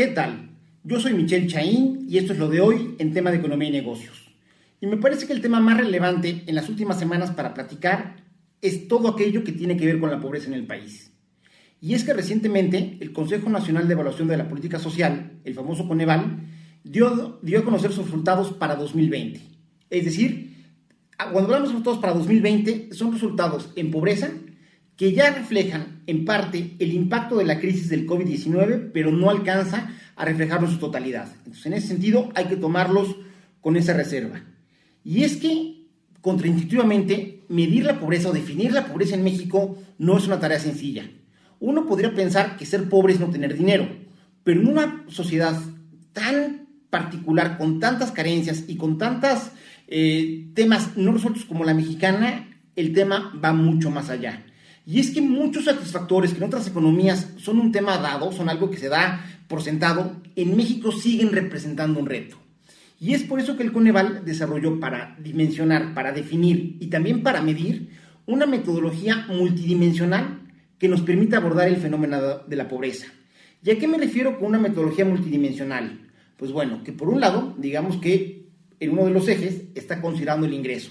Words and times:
¿Qué 0.00 0.06
tal? 0.06 0.48
Yo 0.82 0.98
soy 0.98 1.12
Michelle 1.12 1.46
Chaín 1.46 2.06
y 2.08 2.16
esto 2.16 2.32
es 2.32 2.38
lo 2.38 2.48
de 2.48 2.62
hoy 2.62 2.94
en 2.98 3.12
tema 3.12 3.30
de 3.30 3.36
economía 3.36 3.68
y 3.68 3.72
negocios. 3.72 4.32
Y 4.80 4.86
me 4.86 4.96
parece 4.96 5.26
que 5.26 5.34
el 5.34 5.42
tema 5.42 5.60
más 5.60 5.76
relevante 5.76 6.42
en 6.46 6.54
las 6.54 6.70
últimas 6.70 6.98
semanas 6.98 7.32
para 7.32 7.52
platicar 7.52 8.16
es 8.62 8.88
todo 8.88 9.08
aquello 9.08 9.44
que 9.44 9.52
tiene 9.52 9.76
que 9.76 9.84
ver 9.84 10.00
con 10.00 10.10
la 10.10 10.18
pobreza 10.18 10.46
en 10.46 10.54
el 10.54 10.66
país. 10.66 11.12
Y 11.82 11.92
es 11.92 12.04
que 12.04 12.14
recientemente 12.14 12.96
el 12.98 13.12
Consejo 13.12 13.50
Nacional 13.50 13.88
de 13.88 13.92
Evaluación 13.92 14.26
de 14.26 14.38
la 14.38 14.48
Política 14.48 14.78
Social, 14.78 15.32
el 15.44 15.52
famoso 15.52 15.86
Coneval, 15.86 16.46
dio, 16.82 17.38
dio 17.42 17.58
a 17.58 17.64
conocer 17.64 17.92
sus 17.92 18.06
resultados 18.06 18.54
para 18.54 18.76
2020. 18.76 19.42
Es 19.90 20.04
decir, 20.06 20.64
cuando 21.18 21.40
hablamos 21.40 21.68
de 21.68 21.72
resultados 21.74 21.98
para 21.98 22.14
2020, 22.14 22.94
son 22.94 23.12
resultados 23.12 23.70
en 23.76 23.90
pobreza 23.90 24.30
que 25.00 25.14
ya 25.14 25.30
reflejan 25.30 26.02
en 26.06 26.26
parte 26.26 26.76
el 26.78 26.92
impacto 26.92 27.38
de 27.38 27.46
la 27.46 27.58
crisis 27.58 27.88
del 27.88 28.06
COVID-19, 28.06 28.90
pero 28.92 29.10
no 29.10 29.30
alcanza 29.30 29.94
a 30.14 30.26
reflejarlo 30.26 30.66
en 30.66 30.74
su 30.74 30.78
totalidad. 30.78 31.26
Entonces, 31.38 31.64
en 31.64 31.72
ese 31.72 31.88
sentido, 31.88 32.28
hay 32.34 32.44
que 32.48 32.58
tomarlos 32.58 33.16
con 33.62 33.78
esa 33.78 33.94
reserva. 33.94 34.42
Y 35.02 35.24
es 35.24 35.38
que, 35.38 35.86
contraintuitivamente, 36.20 37.44
medir 37.48 37.86
la 37.86 37.98
pobreza 37.98 38.28
o 38.28 38.34
definir 38.34 38.72
la 38.74 38.88
pobreza 38.88 39.14
en 39.14 39.24
México 39.24 39.78
no 39.96 40.18
es 40.18 40.26
una 40.26 40.38
tarea 40.38 40.58
sencilla. 40.58 41.10
Uno 41.60 41.86
podría 41.86 42.14
pensar 42.14 42.58
que 42.58 42.66
ser 42.66 42.86
pobre 42.90 43.14
es 43.14 43.20
no 43.20 43.30
tener 43.30 43.56
dinero, 43.56 43.88
pero 44.44 44.60
en 44.60 44.68
una 44.68 45.06
sociedad 45.08 45.58
tan 46.12 46.66
particular, 46.90 47.56
con 47.56 47.80
tantas 47.80 48.12
carencias 48.12 48.64
y 48.68 48.76
con 48.76 48.98
tantos 48.98 49.50
eh, 49.88 50.50
temas 50.52 50.98
no 50.98 51.10
resueltos 51.10 51.46
como 51.46 51.64
la 51.64 51.72
mexicana, 51.72 52.50
el 52.76 52.92
tema 52.92 53.32
va 53.42 53.54
mucho 53.54 53.90
más 53.90 54.10
allá. 54.10 54.44
Y 54.86 55.00
es 55.00 55.10
que 55.10 55.20
muchos 55.20 55.66
satisfactores 55.66 56.32
que 56.32 56.38
en 56.38 56.44
otras 56.44 56.66
economías 56.66 57.28
son 57.38 57.58
un 57.58 57.72
tema 57.72 57.98
dado, 57.98 58.32
son 58.32 58.48
algo 58.48 58.70
que 58.70 58.78
se 58.78 58.88
da 58.88 59.24
por 59.46 59.62
sentado, 59.62 60.16
en 60.36 60.56
México 60.56 60.92
siguen 60.92 61.32
representando 61.32 62.00
un 62.00 62.06
reto. 62.06 62.38
Y 62.98 63.14
es 63.14 63.22
por 63.22 63.40
eso 63.40 63.56
que 63.56 63.62
el 63.62 63.72
Coneval 63.72 64.24
desarrolló 64.24 64.78
para 64.78 65.16
dimensionar, 65.18 65.94
para 65.94 66.12
definir 66.12 66.76
y 66.80 66.88
también 66.88 67.22
para 67.22 67.40
medir 67.40 67.90
una 68.26 68.46
metodología 68.46 69.26
multidimensional 69.28 70.40
que 70.78 70.88
nos 70.88 71.00
permita 71.02 71.38
abordar 71.38 71.68
el 71.68 71.76
fenómeno 71.76 72.38
de 72.46 72.56
la 72.56 72.68
pobreza. 72.68 73.06
¿Y 73.62 73.70
a 73.70 73.78
qué 73.78 73.86
me 73.86 73.98
refiero 73.98 74.38
con 74.38 74.48
una 74.48 74.58
metodología 74.58 75.04
multidimensional? 75.04 76.08
Pues 76.36 76.52
bueno, 76.52 76.82
que 76.82 76.92
por 76.92 77.08
un 77.08 77.20
lado, 77.20 77.54
digamos 77.58 77.96
que 77.96 78.48
en 78.80 78.90
uno 78.90 79.04
de 79.04 79.10
los 79.10 79.28
ejes 79.28 79.62
está 79.74 80.00
considerando 80.00 80.46
el 80.46 80.54
ingreso. 80.54 80.90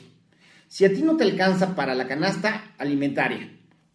Si 0.68 0.86
a 0.86 0.94
ti 0.94 1.02
no 1.02 1.18
te 1.18 1.24
alcanza 1.24 1.76
para 1.76 1.96
la 1.96 2.08
canasta 2.08 2.74
alimentaria, 2.78 3.50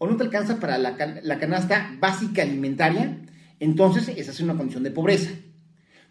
o 0.04 0.10
no 0.10 0.16
te 0.16 0.24
alcanza 0.24 0.60
para 0.60 0.76
la, 0.76 1.38
canasta 1.38 1.96
básica 1.98 2.42
alimentaria, 2.42 3.22
entonces 3.58 4.08
esa 4.08 4.30
es 4.30 4.40
una 4.40 4.54
condición 4.54 4.82
de 4.82 4.90
pobreza. 4.90 5.30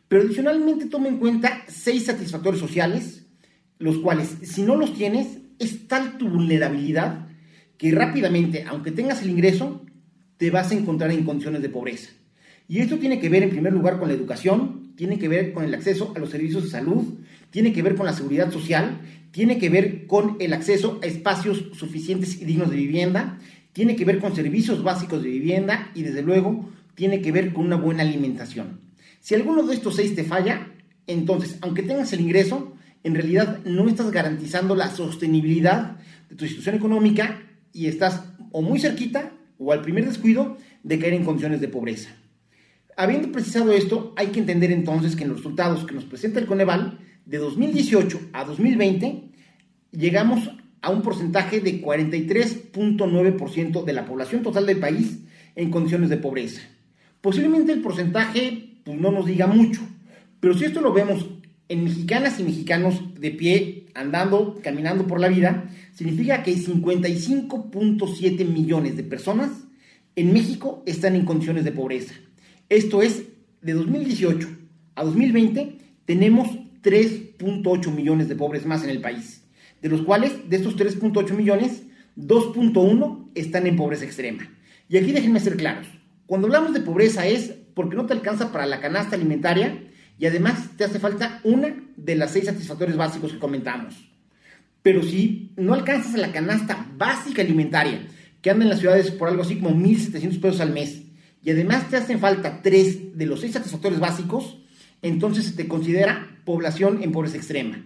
Pero 0.07 0.23
adicionalmente 0.23 0.87
toma 0.87 1.07
en 1.07 1.17
cuenta 1.17 1.63
seis 1.67 2.05
satisfactores 2.05 2.59
sociales, 2.59 3.27
los 3.77 3.99
cuales 3.99 4.37
si 4.41 4.63
no 4.63 4.75
los 4.75 4.93
tienes, 4.95 5.37
es 5.59 5.87
tal 5.87 6.17
tu 6.17 6.27
vulnerabilidad 6.27 7.27
que 7.77 7.91
rápidamente, 7.91 8.65
aunque 8.67 8.91
tengas 8.91 9.21
el 9.21 9.29
ingreso, 9.29 9.85
te 10.37 10.49
vas 10.49 10.71
a 10.71 10.75
encontrar 10.75 11.11
en 11.11 11.23
condiciones 11.23 11.61
de 11.61 11.69
pobreza. 11.69 12.09
Y 12.67 12.79
esto 12.79 12.97
tiene 12.97 13.19
que 13.19 13.29
ver 13.29 13.43
en 13.43 13.51
primer 13.51 13.73
lugar 13.73 13.99
con 13.99 14.07
la 14.07 14.15
educación, 14.15 14.93
tiene 14.95 15.19
que 15.19 15.27
ver 15.27 15.53
con 15.53 15.63
el 15.65 15.73
acceso 15.73 16.13
a 16.15 16.19
los 16.19 16.31
servicios 16.31 16.63
de 16.63 16.69
salud, 16.69 17.19
tiene 17.51 17.73
que 17.73 17.83
ver 17.83 17.95
con 17.95 18.05
la 18.05 18.13
seguridad 18.13 18.51
social, 18.51 19.01
tiene 19.31 19.57
que 19.57 19.69
ver 19.69 20.05
con 20.05 20.37
el 20.39 20.53
acceso 20.53 20.99
a 21.01 21.07
espacios 21.07 21.65
suficientes 21.73 22.39
y 22.39 22.45
dignos 22.45 22.69
de 22.69 22.77
vivienda, 22.77 23.39
tiene 23.73 23.95
que 23.95 24.05
ver 24.05 24.19
con 24.19 24.35
servicios 24.35 24.83
básicos 24.83 25.21
de 25.21 25.29
vivienda 25.29 25.91
y 25.93 26.03
desde 26.03 26.21
luego 26.21 26.69
tiene 26.95 27.21
que 27.21 27.31
ver 27.31 27.53
con 27.53 27.65
una 27.65 27.75
buena 27.75 28.03
alimentación. 28.03 28.79
Si 29.19 29.35
alguno 29.35 29.63
de 29.63 29.75
estos 29.75 29.95
seis 29.95 30.15
te 30.15 30.23
falla, 30.23 30.71
entonces, 31.07 31.57
aunque 31.61 31.83
tengas 31.83 32.13
el 32.13 32.21
ingreso, 32.21 32.73
en 33.03 33.15
realidad 33.15 33.59
no 33.65 33.87
estás 33.89 34.11
garantizando 34.11 34.75
la 34.75 34.89
sostenibilidad 34.89 35.97
de 36.29 36.35
tu 36.35 36.45
situación 36.45 36.75
económica 36.75 37.41
y 37.73 37.87
estás 37.87 38.23
o 38.51 38.61
muy 38.61 38.79
cerquita 38.79 39.33
o 39.57 39.71
al 39.71 39.81
primer 39.81 40.05
descuido 40.05 40.57
de 40.83 40.99
caer 40.99 41.13
en 41.13 41.25
condiciones 41.25 41.59
de 41.59 41.67
pobreza. 41.67 42.09
Habiendo 42.95 43.31
precisado 43.31 43.71
esto, 43.71 44.13
hay 44.15 44.27
que 44.27 44.39
entender 44.39 44.71
entonces 44.71 45.15
que 45.15 45.23
en 45.23 45.29
los 45.29 45.39
resultados 45.39 45.83
que 45.85 45.95
nos 45.95 46.05
presenta 46.05 46.39
el 46.39 46.45
Coneval, 46.45 46.99
de 47.25 47.37
2018 47.37 48.19
a 48.33 48.43
2020, 48.43 49.29
llegamos 49.91 50.49
a 50.83 50.91
un 50.91 51.01
porcentaje 51.01 51.59
de 51.61 51.81
43.9% 51.81 53.83
de 53.85 53.93
la 53.93 54.05
población 54.05 54.43
total 54.43 54.65
del 54.65 54.79
país 54.79 55.21
en 55.55 55.71
condiciones 55.71 56.09
de 56.09 56.17
pobreza. 56.17 56.61
Posiblemente 57.21 57.71
el 57.71 57.81
porcentaje 57.81 58.81
pues, 58.83 58.99
no 58.99 59.09
nos 59.09 59.25
diga 59.25 59.47
mucho, 59.47 59.79
pero 60.41 60.53
si 60.53 60.65
esto 60.65 60.81
lo 60.81 60.91
vemos 60.91 61.25
en 61.69 61.85
mexicanas 61.85 62.37
y 62.41 62.43
mexicanos 62.43 63.01
de 63.17 63.31
pie, 63.31 63.85
andando, 63.93 64.59
caminando 64.61 65.07
por 65.07 65.21
la 65.21 65.29
vida, 65.29 65.69
significa 65.93 66.43
que 66.43 66.53
55.7 66.53 68.45
millones 68.45 68.97
de 68.97 69.03
personas 69.03 69.51
en 70.17 70.33
México 70.33 70.83
están 70.85 71.15
en 71.15 71.23
condiciones 71.23 71.63
de 71.63 71.71
pobreza. 71.71 72.13
Esto 72.67 73.01
es, 73.01 73.23
de 73.61 73.71
2018 73.71 74.49
a 74.95 75.05
2020 75.05 75.77
tenemos 76.03 76.49
3.8 76.83 77.89
millones 77.89 78.27
de 78.27 78.35
pobres 78.35 78.65
más 78.65 78.83
en 78.83 78.89
el 78.89 78.99
país 78.99 79.42
de 79.83 79.89
los 79.89 80.01
cuales 80.01 80.49
de 80.49 80.55
estos 80.55 80.77
3.8 80.77 81.35
millones, 81.35 81.83
2.1 82.17 83.29
están 83.35 83.67
en 83.67 83.75
pobreza 83.75 84.05
extrema. 84.05 84.49
Y 84.87 84.97
aquí 84.97 85.11
déjenme 85.11 85.41
ser 85.41 85.57
claros, 85.57 85.87
cuando 86.25 86.47
hablamos 86.47 86.73
de 86.73 86.79
pobreza 86.79 87.27
es 87.27 87.53
porque 87.75 87.97
no 87.97 88.05
te 88.05 88.13
alcanza 88.13 88.51
para 88.51 88.65
la 88.65 88.79
canasta 88.79 89.15
alimentaria 89.15 89.83
y 90.17 90.25
además 90.25 90.69
te 90.77 90.85
hace 90.85 90.99
falta 90.99 91.41
una 91.43 91.75
de 91.97 92.15
las 92.15 92.31
seis 92.31 92.45
satisfactores 92.45 92.95
básicos 92.95 93.33
que 93.33 93.39
comentamos. 93.39 94.09
Pero 94.81 95.03
si 95.03 95.51
no 95.57 95.73
alcanzas 95.73 96.13
la 96.13 96.31
canasta 96.31 96.87
básica 96.95 97.41
alimentaria, 97.41 98.07
que 98.41 98.51
anda 98.51 98.63
en 98.63 98.69
las 98.69 98.79
ciudades 98.79 99.11
por 99.11 99.27
algo 99.27 99.43
así 99.43 99.59
como 99.59 99.71
1.700 99.71 100.39
pesos 100.39 100.61
al 100.61 100.71
mes, 100.71 101.01
y 101.43 101.51
además 101.51 101.89
te 101.89 101.97
hacen 101.97 102.19
falta 102.19 102.61
tres 102.61 103.17
de 103.17 103.25
los 103.25 103.41
seis 103.41 103.51
satisfactores 103.51 103.99
básicos, 103.99 104.59
entonces 105.01 105.45
se 105.45 105.53
te 105.53 105.67
considera 105.67 106.39
población 106.45 107.03
en 107.03 107.11
pobreza 107.11 107.35
extrema. 107.35 107.83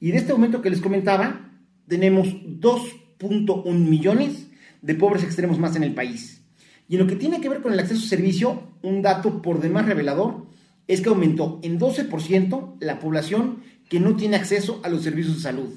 Y 0.00 0.12
de 0.12 0.18
este 0.18 0.32
momento 0.32 0.62
que 0.62 0.70
les 0.70 0.80
comentaba, 0.80 1.50
tenemos 1.88 2.28
2.1 2.28 3.72
millones 3.74 4.48
de 4.82 4.94
pobres 4.94 5.24
extremos 5.24 5.58
más 5.58 5.74
en 5.76 5.82
el 5.82 5.94
país. 5.94 6.42
Y 6.88 6.94
en 6.94 7.00
lo 7.00 7.06
que 7.06 7.16
tiene 7.16 7.40
que 7.40 7.48
ver 7.48 7.60
con 7.60 7.72
el 7.72 7.80
acceso 7.80 8.04
a 8.04 8.08
servicio, 8.08 8.62
un 8.82 9.02
dato 9.02 9.42
por 9.42 9.60
demás 9.60 9.86
revelador 9.86 10.46
es 10.86 11.00
que 11.00 11.08
aumentó 11.08 11.60
en 11.62 11.78
12% 11.78 12.76
la 12.80 12.98
población 12.98 13.58
que 13.88 14.00
no 14.00 14.16
tiene 14.16 14.36
acceso 14.36 14.80
a 14.84 14.88
los 14.88 15.02
servicios 15.02 15.36
de 15.36 15.42
salud. 15.42 15.70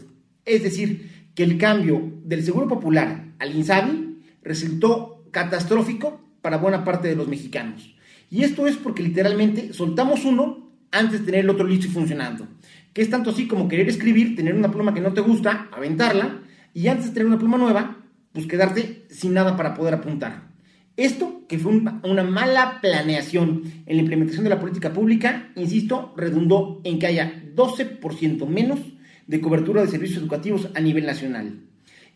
Es 0.45 0.63
decir, 0.63 1.27
que 1.35 1.43
el 1.43 1.57
cambio 1.57 2.13
del 2.23 2.43
Seguro 2.43 2.67
Popular 2.67 3.33
al 3.39 3.55
INSABI 3.55 4.19
resultó 4.43 5.25
catastrófico 5.31 6.21
para 6.41 6.57
buena 6.57 6.83
parte 6.83 7.07
de 7.07 7.15
los 7.15 7.27
mexicanos. 7.27 7.95
Y 8.29 8.43
esto 8.43 8.67
es 8.67 8.77
porque 8.77 9.03
literalmente 9.03 9.73
soltamos 9.73 10.23
uno 10.25 10.71
antes 10.91 11.19
de 11.19 11.25
tener 11.25 11.41
el 11.41 11.49
otro 11.49 11.67
listo 11.67 11.87
y 11.87 11.89
funcionando 11.89 12.47
que 12.93 13.01
es 13.01 13.09
tanto 13.09 13.31
así 13.31 13.47
como 13.47 13.67
querer 13.67 13.89
escribir, 13.89 14.35
tener 14.35 14.55
una 14.55 14.71
pluma 14.71 14.93
que 14.93 15.01
no 15.01 15.13
te 15.13 15.21
gusta, 15.21 15.69
aventarla, 15.71 16.41
y 16.73 16.87
antes 16.87 17.07
de 17.07 17.11
tener 17.13 17.27
una 17.27 17.39
pluma 17.39 17.57
nueva, 17.57 17.97
pues 18.33 18.47
quedarte 18.47 19.05
sin 19.09 19.33
nada 19.33 19.55
para 19.57 19.73
poder 19.73 19.93
apuntar. 19.93 20.51
Esto, 20.97 21.43
que 21.47 21.57
fue 21.57 21.71
una 21.71 22.23
mala 22.23 22.79
planeación 22.81 23.63
en 23.85 23.95
la 23.95 24.01
implementación 24.01 24.43
de 24.43 24.49
la 24.49 24.59
política 24.59 24.93
pública, 24.93 25.49
insisto, 25.55 26.13
redundó 26.17 26.81
en 26.83 26.99
que 26.99 27.07
haya 27.07 27.43
12% 27.55 28.47
menos 28.47 28.79
de 29.25 29.41
cobertura 29.41 29.81
de 29.81 29.87
servicios 29.87 30.21
educativos 30.21 30.69
a 30.75 30.81
nivel 30.81 31.05
nacional. 31.05 31.61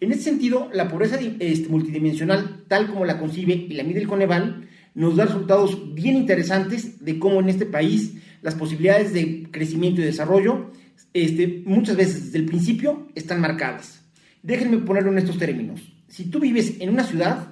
En 0.01 0.11
este 0.11 0.25
sentido, 0.25 0.69
la 0.73 0.89
pobreza 0.89 1.17
este, 1.39 1.69
multidimensional, 1.69 2.65
tal 2.67 2.87
como 2.87 3.05
la 3.05 3.17
concibe 3.17 3.53
y 3.53 3.73
la 3.73 3.83
mide 3.83 4.01
el 4.01 4.07
Coneval, 4.07 4.67
nos 4.93 5.15
da 5.15 5.25
resultados 5.25 5.93
bien 5.93 6.17
interesantes 6.17 7.03
de 7.03 7.17
cómo 7.17 7.39
en 7.39 7.49
este 7.49 7.65
país 7.65 8.15
las 8.45 8.53
posibilidades 8.53 9.11
de 9.11 9.47
crecimiento 9.49 10.01
y 10.01 10.03
desarrollo 10.03 10.69
este, 11.13 11.63
muchas 11.65 11.97
veces 11.97 12.25
desde 12.25 12.37
el 12.37 12.45
principio 12.45 13.07
están 13.15 13.41
marcadas. 13.41 14.05
Déjenme 14.43 14.77
ponerlo 14.77 15.11
en 15.11 15.17
estos 15.17 15.39
términos. 15.39 15.81
Si 16.07 16.25
tú 16.25 16.39
vives 16.39 16.75
en 16.79 16.89
una 16.89 17.03
ciudad, 17.03 17.47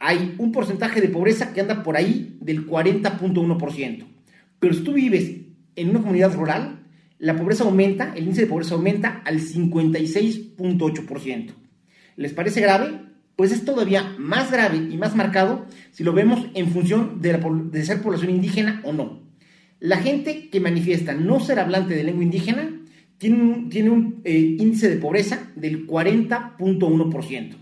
hay 0.00 0.34
un 0.38 0.50
porcentaje 0.50 1.00
de 1.00 1.10
pobreza 1.10 1.52
que 1.52 1.60
anda 1.60 1.84
por 1.84 1.96
ahí 1.96 2.36
del 2.40 2.66
40.1%. 2.66 4.04
Pero 4.58 4.74
si 4.74 4.82
tú 4.82 4.94
vives 4.94 5.42
en 5.76 5.90
una 5.90 6.00
comunidad 6.00 6.34
rural, 6.34 6.80
la 7.20 7.36
pobreza 7.36 7.62
aumenta, 7.62 8.12
el 8.16 8.24
índice 8.24 8.42
de 8.42 8.48
pobreza 8.48 8.74
aumenta 8.74 9.22
al 9.24 9.38
56.8%. 9.38 11.50
¿Les 12.16 12.32
parece 12.32 12.60
grave? 12.60 13.00
Pues 13.36 13.52
es 13.52 13.64
todavía 13.64 14.16
más 14.18 14.50
grave 14.50 14.88
y 14.90 14.96
más 14.96 15.14
marcado 15.14 15.66
si 15.92 16.02
lo 16.02 16.12
vemos 16.12 16.48
en 16.54 16.72
función 16.72 17.20
de, 17.20 17.40
de 17.70 17.84
ser 17.84 18.02
población 18.02 18.30
indígena 18.30 18.80
o 18.82 18.92
no. 18.92 19.24
La 19.78 19.98
gente 19.98 20.48
que 20.48 20.60
manifiesta 20.60 21.12
no 21.14 21.40
ser 21.40 21.58
hablante 21.58 21.94
de 21.94 22.04
lengua 22.04 22.24
indígena 22.24 22.70
tiene 23.18 23.42
un, 23.42 23.68
tiene 23.68 23.90
un 23.90 24.22
eh, 24.24 24.56
índice 24.58 24.88
de 24.88 24.96
pobreza 24.96 25.52
del 25.54 25.86
40.1%. 25.86 27.56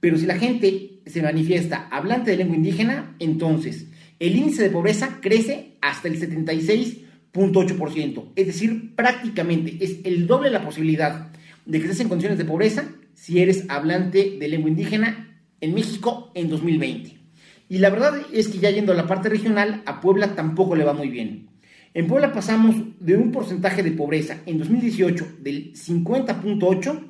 Pero 0.00 0.18
si 0.18 0.26
la 0.26 0.38
gente 0.38 1.00
se 1.06 1.22
manifiesta 1.22 1.88
hablante 1.90 2.30
de 2.30 2.36
lengua 2.36 2.56
indígena, 2.56 3.16
entonces 3.18 3.86
el 4.18 4.36
índice 4.36 4.62
de 4.62 4.70
pobreza 4.70 5.18
crece 5.20 5.76
hasta 5.80 6.08
el 6.08 6.20
76.8%, 6.20 8.24
es 8.34 8.46
decir, 8.46 8.94
prácticamente 8.94 9.76
es 9.80 9.98
el 10.04 10.26
doble 10.26 10.50
la 10.50 10.64
posibilidad 10.64 11.30
de 11.64 11.78
que 11.78 11.84
estés 11.84 12.00
en 12.00 12.08
condiciones 12.08 12.38
de 12.38 12.44
pobreza 12.44 12.88
si 13.14 13.40
eres 13.40 13.64
hablante 13.68 14.36
de 14.38 14.48
lengua 14.48 14.70
indígena 14.70 15.38
en 15.60 15.74
México 15.74 16.32
en 16.34 16.48
2020. 16.48 17.25
Y 17.68 17.78
la 17.78 17.90
verdad 17.90 18.14
es 18.32 18.48
que 18.48 18.58
ya 18.58 18.70
yendo 18.70 18.92
a 18.92 18.96
la 18.96 19.06
parte 19.06 19.28
regional, 19.28 19.82
a 19.86 20.00
Puebla 20.00 20.34
tampoco 20.34 20.74
le 20.76 20.84
va 20.84 20.92
muy 20.92 21.08
bien. 21.08 21.48
En 21.94 22.06
Puebla 22.06 22.32
pasamos 22.32 22.76
de 23.00 23.16
un 23.16 23.32
porcentaje 23.32 23.82
de 23.82 23.90
pobreza 23.90 24.42
en 24.46 24.58
2018 24.58 25.38
del 25.40 25.72
50.8 25.72 27.04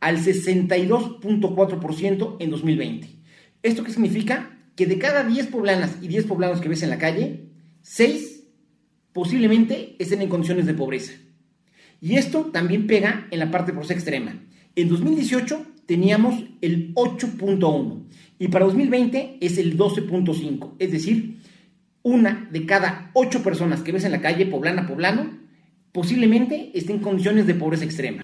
al 0.00 0.18
62.4% 0.18 2.36
en 2.40 2.50
2020. 2.50 3.08
¿Esto 3.62 3.84
qué 3.84 3.92
significa? 3.92 4.58
Que 4.76 4.84
de 4.86 4.98
cada 4.98 5.24
10 5.24 5.46
poblanas 5.46 5.96
y 6.02 6.08
10 6.08 6.26
poblanos 6.26 6.60
que 6.60 6.68
ves 6.68 6.82
en 6.82 6.90
la 6.90 6.98
calle, 6.98 7.46
6 7.82 8.32
posiblemente 9.12 9.96
estén 9.98 10.20
en 10.20 10.28
condiciones 10.28 10.66
de 10.66 10.74
pobreza. 10.74 11.14
Y 12.00 12.16
esto 12.16 12.50
también 12.52 12.86
pega 12.86 13.26
en 13.30 13.38
la 13.38 13.50
parte 13.50 13.72
de 13.72 13.94
extrema. 13.94 14.38
En 14.76 14.88
2018 14.88 15.64
teníamos 15.86 16.44
el 16.60 16.94
8.1 16.94 18.04
y 18.38 18.48
para 18.48 18.64
2020 18.66 19.38
es 19.40 19.58
el 19.58 19.76
12.5, 19.76 20.72
es 20.78 20.92
decir, 20.92 21.38
una 22.02 22.48
de 22.50 22.66
cada 22.66 23.10
ocho 23.14 23.42
personas 23.42 23.82
que 23.82 23.92
ves 23.92 24.04
en 24.04 24.12
la 24.12 24.20
calle, 24.20 24.46
poblana, 24.46 24.86
poblano, 24.86 25.38
posiblemente 25.92 26.70
esté 26.74 26.92
en 26.92 26.98
condiciones 26.98 27.46
de 27.46 27.54
pobreza 27.54 27.84
extrema. 27.84 28.22